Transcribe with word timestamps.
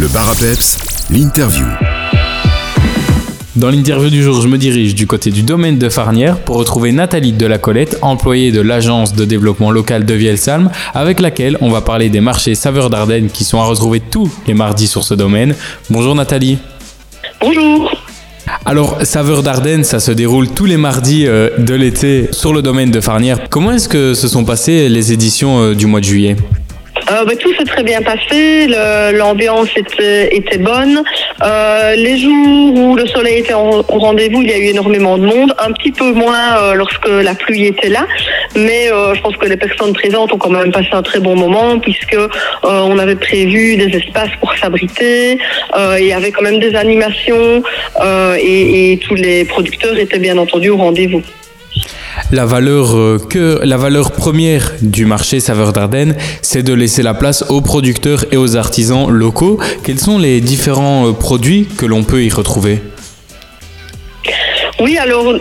Le 0.00 0.08
bar 0.08 0.32
l'interview. 1.10 1.66
Dans 3.54 3.68
l'interview 3.68 4.08
du 4.08 4.22
jour, 4.22 4.40
je 4.40 4.48
me 4.48 4.56
dirige 4.56 4.94
du 4.94 5.06
côté 5.06 5.30
du 5.30 5.42
domaine 5.42 5.76
de 5.76 5.90
Farnière 5.90 6.38
pour 6.38 6.56
retrouver 6.56 6.90
Nathalie 6.90 7.34
de 7.34 7.44
la 7.44 7.58
Colette, 7.58 7.98
employée 8.00 8.50
de 8.50 8.62
l'agence 8.62 9.12
de 9.12 9.26
développement 9.26 9.70
local 9.70 10.06
de 10.06 10.14
Vielsalm, 10.14 10.70
avec 10.94 11.20
laquelle 11.20 11.58
on 11.60 11.68
va 11.68 11.82
parler 11.82 12.08
des 12.08 12.22
marchés 12.22 12.54
saveurs 12.54 12.88
d'Ardennes 12.88 13.28
qui 13.28 13.44
sont 13.44 13.60
à 13.60 13.64
retrouver 13.64 14.00
tous 14.00 14.32
les 14.46 14.54
mardis 14.54 14.86
sur 14.86 15.04
ce 15.04 15.12
domaine. 15.12 15.54
Bonjour 15.90 16.14
Nathalie. 16.14 16.56
Bonjour. 17.38 17.90
Alors, 18.64 19.04
Saveurs 19.04 19.42
d'Ardennes, 19.42 19.84
ça 19.84 20.00
se 20.00 20.12
déroule 20.12 20.48
tous 20.48 20.64
les 20.64 20.78
mardis 20.78 21.26
euh, 21.26 21.50
de 21.58 21.74
l'été 21.74 22.30
sur 22.32 22.54
le 22.54 22.62
domaine 22.62 22.90
de 22.90 23.02
Farnière. 23.02 23.50
Comment 23.50 23.72
est-ce 23.72 23.88
que 23.88 24.14
se 24.14 24.28
sont 24.28 24.46
passées 24.46 24.88
les 24.88 25.12
éditions 25.12 25.60
euh, 25.60 25.74
du 25.74 25.84
mois 25.84 26.00
de 26.00 26.06
juillet? 26.06 26.36
Euh, 27.10 27.24
bah, 27.24 27.34
tout 27.36 27.52
s'est 27.54 27.64
très 27.64 27.82
bien 27.82 28.02
passé, 28.02 28.68
l'ambiance 29.12 29.68
était, 29.76 30.58
bonne. 30.58 31.02
Euh, 31.42 31.94
les 31.96 32.18
jours 32.18 32.74
où 32.74 32.96
le 32.96 33.06
soleil 33.06 33.38
était 33.38 33.54
au 33.54 33.82
rendez-vous, 33.82 34.42
il 34.42 34.50
y 34.50 34.52
a 34.52 34.58
eu 34.58 34.66
énormément 34.66 35.18
de 35.18 35.26
monde, 35.26 35.54
un 35.58 35.72
petit 35.72 35.90
peu 35.90 36.12
moins 36.12 36.56
euh, 36.58 36.74
lorsque 36.74 37.08
la 37.08 37.34
pluie 37.34 37.66
était 37.66 37.88
là, 37.88 38.06
mais 38.54 38.88
je 38.88 39.20
pense 39.20 39.36
que 39.36 39.46
les 39.46 39.56
personnes 39.56 39.92
présentes 39.92 40.32
ont 40.32 40.38
quand 40.38 40.50
même 40.50 40.70
passé 40.70 40.88
un 40.92 41.02
très 41.02 41.20
bon 41.20 41.34
moment 41.34 41.78
puisque 41.78 42.16
on 42.62 42.98
avait 42.98 43.16
prévu 43.16 43.76
des 43.76 43.96
espaces 43.96 44.30
pour 44.40 44.56
s'abriter, 44.56 45.38
il 45.98 46.06
y 46.06 46.12
avait 46.12 46.30
quand 46.30 46.42
même 46.42 46.60
des 46.60 46.74
animations 46.74 47.62
et 48.38 48.98
tous 49.06 49.14
les 49.14 49.44
producteurs 49.44 49.98
étaient 49.98 50.18
bien 50.18 50.36
entendu 50.38 50.70
au 50.70 50.76
rendez-vous. 50.76 51.22
La 52.32 52.46
valeur, 52.46 52.96
euh, 52.96 53.18
la 53.64 53.76
valeur 53.76 54.12
première 54.12 54.74
du 54.82 55.04
marché 55.04 55.40
Saveurs 55.40 55.72
d'Ardennes, 55.72 56.14
c'est 56.42 56.62
de 56.62 56.72
laisser 56.72 57.02
la 57.02 57.12
place 57.12 57.44
aux 57.48 57.60
producteurs 57.60 58.24
et 58.30 58.36
aux 58.36 58.54
artisans 58.56 59.10
locaux. 59.10 59.58
Quels 59.82 59.98
sont 59.98 60.16
les 60.16 60.40
différents 60.40 61.08
euh, 61.08 61.12
produits 61.12 61.66
que 61.76 61.86
l'on 61.86 62.04
peut 62.04 62.22
y 62.22 62.30
retrouver? 62.30 62.78
Oui, 64.78 64.96
alors 64.96 65.34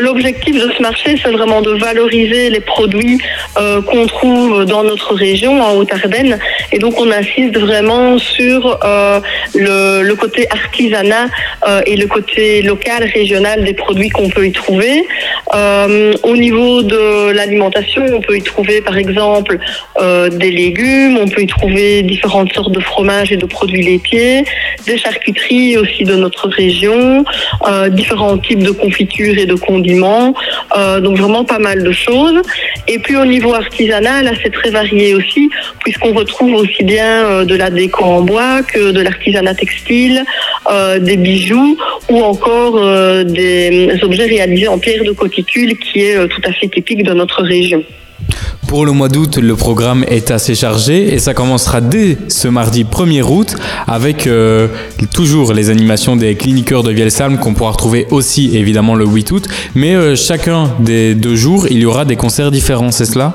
l'objectif 0.00 0.54
de 0.54 0.70
ce 0.76 0.82
marché, 0.82 1.16
c'est 1.22 1.30
vraiment 1.30 1.62
de 1.62 1.70
valoriser 1.70 2.50
les 2.50 2.60
produits 2.60 3.18
euh, 3.56 3.80
qu'on 3.80 4.06
trouve 4.06 4.66
dans 4.66 4.82
notre 4.82 5.14
région, 5.14 5.62
en 5.62 5.76
Haute-Ardenne. 5.76 6.38
Et 6.72 6.78
donc, 6.78 6.98
on 6.98 7.10
insiste 7.10 7.58
vraiment 7.58 8.18
sur 8.18 8.78
euh, 8.84 9.20
le, 9.54 10.14
côté 10.14 10.46
artisanat 10.50 11.26
euh, 11.68 11.82
et 11.86 11.96
le 11.96 12.06
côté 12.06 12.62
local, 12.62 13.04
régional 13.04 13.64
des 13.64 13.74
produits 13.74 14.08
qu'on 14.08 14.30
peut 14.30 14.46
y 14.46 14.52
trouver. 14.52 15.06
Euh, 15.54 16.14
au 16.22 16.36
niveau 16.36 16.82
de 16.82 17.30
l'alimentation, 17.32 18.02
on 18.14 18.20
peut 18.20 18.36
y 18.38 18.42
trouver, 18.42 18.80
par 18.80 18.96
exemple, 18.96 19.58
des 20.00 20.50
légumes, 20.50 21.18
on 21.18 21.28
peut 21.28 21.42
y 21.42 21.46
trouver 21.46 22.02
différentes 22.02 22.52
sortes 22.52 22.72
de 22.72 22.80
fromages 22.80 23.32
et 23.32 23.36
de 23.36 23.46
produits 23.46 23.82
laitiers, 23.82 24.44
des 24.86 24.96
charcuteries 24.96 25.76
aussi 25.76 26.04
de 26.04 26.14
notre 26.14 26.48
région, 26.48 27.24
différents 27.90 28.38
types 28.38 28.62
de 28.62 28.70
confitures 28.70 29.38
et 29.38 29.46
de 29.46 29.54
condiments, 29.54 30.34
donc 31.00 31.18
vraiment 31.18 31.44
pas 31.44 31.58
mal 31.58 31.82
de 31.82 31.92
choses. 31.92 32.40
Et 32.88 32.98
puis 32.98 33.16
au 33.16 33.24
niveau 33.24 33.54
artisanal, 33.54 34.36
c'est 34.42 34.52
très 34.52 34.70
varié 34.70 35.14
aussi, 35.14 35.50
puisqu'on 35.84 36.12
retrouve 36.12 36.54
aussi 36.54 36.82
bien 36.82 37.24
euh, 37.24 37.44
de 37.44 37.54
la 37.54 37.70
déco 37.70 38.04
en 38.04 38.22
bois 38.22 38.62
que 38.62 38.90
de 38.90 39.00
l'artisanat 39.00 39.54
textile, 39.54 40.24
euh, 40.70 40.98
des 40.98 41.16
bijoux 41.16 41.76
ou 42.10 42.22
encore 42.22 42.76
euh, 42.76 43.22
des 43.22 43.98
objets 44.02 44.26
réalisés 44.26 44.68
en 44.68 44.78
pierre 44.78 45.04
de 45.04 45.12
coticule 45.12 45.76
qui 45.78 46.00
est 46.00 46.28
tout 46.28 46.42
à 46.44 46.52
fait 46.52 46.68
typique 46.68 47.04
de 47.04 47.12
notre 47.12 47.42
région. 47.42 47.82
Pour 48.66 48.86
le 48.86 48.92
mois 48.92 49.10
d'août, 49.10 49.36
le 49.36 49.54
programme 49.54 50.02
est 50.08 50.30
assez 50.30 50.54
chargé 50.54 51.12
et 51.12 51.18
ça 51.18 51.34
commencera 51.34 51.82
dès 51.82 52.16
ce 52.28 52.48
mardi 52.48 52.84
1er 52.84 53.20
août 53.22 53.54
avec 53.86 54.26
toujours 55.12 55.52
les 55.52 55.68
animations 55.68 56.16
des 56.16 56.34
cliniqueurs 56.36 56.82
de 56.82 56.90
Vielsalm 56.90 57.38
qu'on 57.38 57.52
pourra 57.52 57.72
retrouver 57.72 58.06
aussi 58.10 58.56
évidemment 58.56 58.94
le 58.94 59.04
8 59.04 59.30
août. 59.32 59.46
Mais 59.74 60.16
chacun 60.16 60.70
des 60.78 61.14
deux 61.14 61.36
jours, 61.36 61.66
il 61.68 61.80
y 61.80 61.84
aura 61.84 62.06
des 62.06 62.16
concerts 62.16 62.50
différents, 62.50 62.71
cela? 63.06 63.34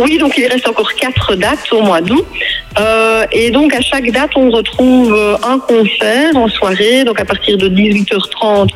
Oui, 0.00 0.18
donc 0.18 0.36
il 0.36 0.46
reste 0.46 0.66
encore 0.66 0.92
quatre 0.94 1.34
dates 1.36 1.72
au 1.72 1.82
mois 1.82 2.00
d'août. 2.00 2.26
Euh, 2.78 3.24
et 3.30 3.50
donc 3.50 3.72
à 3.72 3.80
chaque 3.80 4.10
date, 4.10 4.30
on 4.34 4.50
retrouve 4.50 5.14
euh, 5.14 5.36
un 5.44 5.58
concert 5.60 6.34
en 6.34 6.48
soirée, 6.48 7.04
donc 7.04 7.20
à 7.20 7.24
partir 7.24 7.56
de 7.56 7.68
18h30 7.68 8.68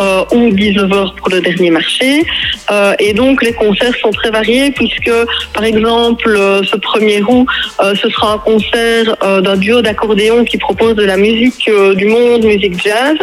euh, 0.00 0.24
ou 0.32 0.48
19h 0.48 1.14
pour 1.16 1.28
le 1.28 1.40
dernier 1.42 1.70
marché. 1.70 2.24
Euh, 2.70 2.94
et 2.98 3.12
donc 3.12 3.42
les 3.42 3.52
concerts 3.52 3.94
sont 4.00 4.10
très 4.10 4.30
variés 4.30 4.70
puisque, 4.70 5.12
par 5.52 5.64
exemple, 5.64 6.38
ce 6.64 6.76
1er 6.76 7.22
août, 7.22 7.46
ce 7.94 8.08
sera 8.08 8.34
un 8.34 8.38
concert 8.38 9.16
d'un 9.42 9.56
duo 9.56 9.82
d'accordéon 9.82 10.44
qui 10.44 10.56
propose 10.56 10.94
de 10.94 11.04
la 11.04 11.18
musique 11.18 11.70
du 11.96 12.06
monde, 12.06 12.44
musique 12.44 12.82
jazz. 12.82 13.16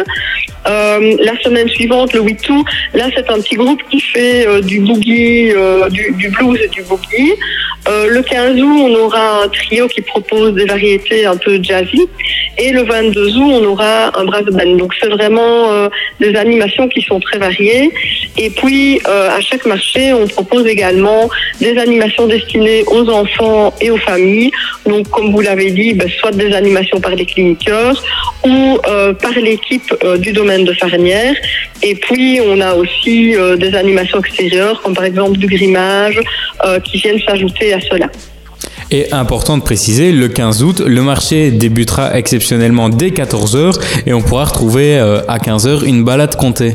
Euh, 0.66 1.16
la 1.20 1.40
semaine 1.40 1.68
suivante, 1.68 2.12
le 2.12 2.20
8 2.20 2.48
août, 2.50 2.66
là 2.94 3.06
c'est 3.14 3.30
un 3.30 3.40
petit 3.40 3.54
groupe 3.54 3.80
qui 3.90 4.00
fait 4.00 4.46
euh, 4.46 4.60
du 4.60 4.80
boogie, 4.80 5.52
euh, 5.52 5.88
du, 5.88 6.12
du 6.12 6.28
blues 6.28 6.58
et 6.62 6.68
du 6.68 6.82
boogie. 6.82 7.32
Euh, 7.88 8.08
le 8.08 8.22
15 8.22 8.60
août, 8.60 8.90
on 8.90 8.94
aura 8.94 9.44
un 9.44 9.48
trio 9.48 9.88
qui 9.88 10.02
propose 10.02 10.54
des 10.54 10.66
variétés 10.66 11.24
un 11.24 11.36
peu 11.36 11.62
jazzy. 11.62 12.08
Et 12.58 12.72
le 12.72 12.82
22 12.82 13.36
août, 13.36 13.52
on 13.62 13.64
aura 13.64 14.18
un 14.18 14.24
brass 14.24 14.44
band. 14.44 14.76
Donc 14.76 14.92
c'est 15.00 15.08
vraiment 15.08 15.72
euh, 15.72 15.88
des 16.20 16.34
animations 16.36 16.88
qui 16.88 17.00
sont 17.02 17.20
très 17.20 17.38
variées. 17.38 17.90
Et 18.36 18.50
puis 18.50 19.00
euh, 19.06 19.30
à 19.30 19.40
chaque 19.40 19.66
marché, 19.66 20.12
on 20.12 20.26
propose 20.26 20.66
également 20.66 21.28
des 21.60 21.76
animations 21.76 22.26
destinées 22.26 22.84
aux 22.86 23.08
enfants 23.08 23.74
et 23.80 23.90
aux 23.90 23.98
familles. 23.98 24.50
Donc 24.86 25.08
comme 25.10 25.32
vous 25.32 25.40
l'avez 25.40 25.70
dit, 25.70 25.94
ben, 25.94 26.08
soit 26.08 26.30
des 26.32 26.52
animations 26.52 27.00
par 27.00 27.14
les 27.14 27.26
cliniqueurs 27.26 28.02
ou 28.44 28.78
euh, 28.88 29.12
par 29.12 29.32
l'équipe 29.32 29.94
euh, 30.04 30.16
du 30.16 30.32
domaine 30.32 30.64
de 30.64 30.72
Farnière. 30.72 31.34
Et 31.82 31.94
puis 31.94 32.40
on 32.44 32.60
a 32.60 32.74
aussi 32.74 33.34
des 33.58 33.74
animations 33.74 34.20
extérieures, 34.20 34.80
comme 34.82 34.94
par 34.94 35.04
exemple 35.04 35.38
du 35.38 35.46
grimage, 35.46 36.20
qui 36.84 36.98
viennent 36.98 37.20
s'ajouter 37.26 37.72
à 37.72 37.80
cela. 37.80 38.06
Et 38.90 39.10
important 39.12 39.56
de 39.56 39.62
préciser, 39.62 40.12
le 40.12 40.28
15 40.28 40.62
août, 40.62 40.80
le 40.80 41.00
marché 41.00 41.50
débutera 41.50 42.18
exceptionnellement 42.18 42.90
dès 42.90 43.08
14h 43.08 43.80
et 44.04 44.12
on 44.12 44.20
pourra 44.20 44.44
retrouver 44.44 44.98
à 44.98 45.38
15h 45.38 45.86
une 45.86 46.04
balade 46.04 46.36
comptée. 46.36 46.74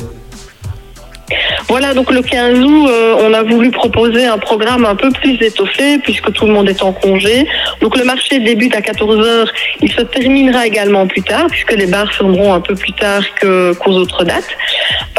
Voilà, 1.67 1.93
donc 1.93 2.11
le 2.11 2.21
15 2.21 2.59
août, 2.59 2.87
euh, 2.89 3.15
on 3.21 3.33
a 3.33 3.41
voulu 3.41 3.71
proposer 3.71 4.25
un 4.25 4.37
programme 4.37 4.85
un 4.85 4.95
peu 4.95 5.09
plus 5.09 5.33
étoffé 5.41 5.97
puisque 5.97 6.31
tout 6.31 6.45
le 6.45 6.53
monde 6.53 6.69
est 6.69 6.81
en 6.83 6.93
congé. 6.93 7.47
Donc 7.81 7.97
le 7.97 8.03
marché 8.05 8.39
débute 8.39 8.75
à 8.75 8.81
14h, 8.81 9.47
il 9.81 9.91
se 9.91 10.01
terminera 10.01 10.67
également 10.67 11.07
plus 11.07 11.23
tard 11.23 11.47
puisque 11.49 11.73
les 11.73 11.87
bars 11.87 12.13
fermeront 12.13 12.53
un 12.53 12.61
peu 12.61 12.75
plus 12.75 12.93
tard 12.93 13.23
que- 13.39 13.73
qu'aux 13.73 13.93
autres 13.93 14.23
dates. 14.23 14.47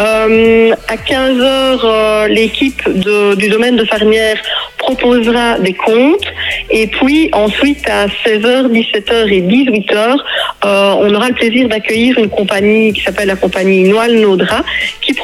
Euh, 0.01 0.73
à 0.89 0.97
15h, 0.97 1.81
euh, 1.85 2.29
l'équipe 2.29 2.83
du 3.37 3.49
domaine 3.49 3.77
de 3.77 3.85
Farnière 3.85 4.37
proposera 4.79 5.59
des 5.59 5.73
comptes 5.73 6.33
et 6.71 6.87
puis 6.87 7.29
ensuite 7.33 7.89
à 7.91 8.07
16h, 8.25 8.69
17h 8.71 9.33
et 9.33 9.41
18h, 9.41 10.17
euh, 10.65 10.95
on 11.01 11.13
aura 11.13 11.29
le 11.29 11.35
plaisir 11.35 11.69
d'accueillir 11.69 12.19
une 12.19 12.29
compagnie 12.29 12.93
qui 12.93 13.01
s'appelle 13.03 13.29
la 13.29 13.37
compagnie 13.37 13.83
Noël 13.85 14.21
Naudra 14.21 14.63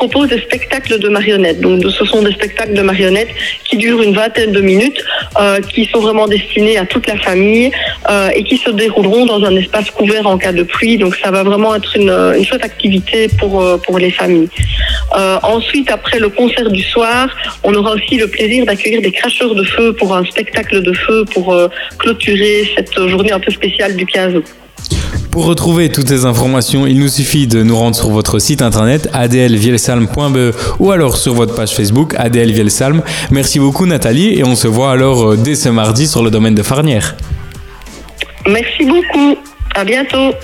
propose 0.08 0.28
des 0.30 0.40
spectacles 0.40 0.98
de 0.98 1.08
marionnettes. 1.08 1.60
Donc 1.60 1.82
ce 1.98 2.04
sont 2.04 2.22
des 2.22 2.32
spectacles 2.32 2.74
de 2.74 2.82
marionnettes 2.82 3.32
qui 3.66 3.76
durent 3.76 4.02
une 4.02 4.14
vingtaine 4.14 4.50
de 4.50 4.60
minutes, 4.60 5.00
euh, 5.38 5.60
qui 5.60 5.84
sont 5.92 6.00
vraiment 6.00 6.26
destinés 6.26 6.76
à 6.76 6.84
toute 6.84 7.06
la 7.06 7.16
famille 7.16 7.70
euh, 8.10 8.36
et 8.36 8.42
qui 8.42 8.56
se 8.56 8.70
dérouleront 8.70 9.26
dans 9.26 9.40
un 9.44 9.54
espace 9.54 9.90
couvert 9.92 10.26
en 10.26 10.38
cas 10.38 10.52
de 10.52 10.64
pluie. 10.64 10.96
Donc 10.98 11.14
ça 11.22 11.30
va 11.30 11.42
vraiment 11.44 11.72
être 11.76 11.92
une, 11.96 12.10
une 12.38 12.44
chouette 12.44 12.64
activité 12.64 13.28
pour, 13.38 13.52
euh, 13.62 13.76
pour 13.76 13.96
les 14.00 14.10
familles. 14.10 14.48
Euh, 15.16 15.38
ensuite, 15.42 15.88
après 15.90 16.18
le 16.18 16.30
concert 16.30 16.68
du 16.70 16.82
soir, 16.82 17.28
on 17.62 17.72
aura 17.74 17.92
aussi 17.92 18.16
le 18.16 18.26
plaisir 18.26 18.66
d'accueillir 18.66 19.02
des 19.02 19.12
cracheurs 19.12 19.54
de 19.54 19.62
feu 19.62 19.92
pour 19.92 20.16
un 20.16 20.24
spectacle 20.24 20.82
de 20.82 20.92
feu 20.92 21.24
pour 21.32 21.54
euh, 21.54 21.68
clôturer 21.98 22.68
cette 22.74 22.98
journée 23.08 23.32
un 23.32 23.40
peu 23.40 23.52
spéciale 23.52 23.94
du 23.94 24.06
15 24.06 24.34
août. 24.36 24.61
Pour 25.32 25.46
retrouver 25.46 25.88
toutes 25.88 26.08
ces 26.08 26.26
informations, 26.26 26.86
il 26.86 26.98
nous 26.98 27.08
suffit 27.08 27.46
de 27.46 27.62
nous 27.62 27.74
rendre 27.74 27.96
sur 27.96 28.10
votre 28.10 28.38
site 28.38 28.60
internet 28.60 29.08
adlvielsalm.be 29.14 30.54
ou 30.78 30.90
alors 30.90 31.16
sur 31.16 31.32
votre 31.32 31.54
page 31.54 31.70
Facebook 31.74 32.14
adlvielsalm. 32.18 33.02
Merci 33.30 33.58
beaucoup 33.58 33.86
Nathalie 33.86 34.38
et 34.38 34.44
on 34.44 34.54
se 34.54 34.68
voit 34.68 34.92
alors 34.92 35.30
euh, 35.30 35.36
dès 35.38 35.54
ce 35.54 35.70
mardi 35.70 36.06
sur 36.06 36.22
le 36.22 36.30
domaine 36.30 36.54
de 36.54 36.62
Farnière. 36.62 37.16
Merci 38.46 38.84
beaucoup. 38.84 39.38
À 39.74 39.84
bientôt. 39.84 40.34